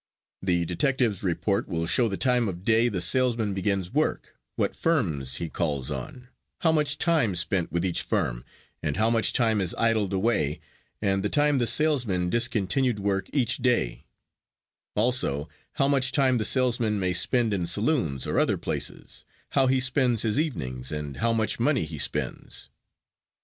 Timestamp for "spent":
7.35-7.71